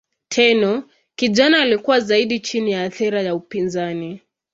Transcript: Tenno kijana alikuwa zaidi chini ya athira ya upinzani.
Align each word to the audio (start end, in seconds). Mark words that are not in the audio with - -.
Tenno 0.27 0.83
kijana 1.15 1.61
alikuwa 1.61 1.99
zaidi 1.99 2.39
chini 2.39 2.71
ya 2.71 2.83
athira 2.83 3.21
ya 3.21 3.35
upinzani. 3.35 4.21